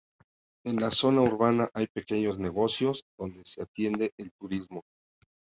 En 0.65 0.77
la 0.79 0.89
zona 0.89 1.21
urbana 1.21 1.69
hay 1.75 1.85
pequeños 1.85 2.39
negocios, 2.39 3.03
donde 3.19 3.43
se 3.45 3.61
atiende 3.61 4.13
el 4.17 4.31
turismo. 4.31 4.81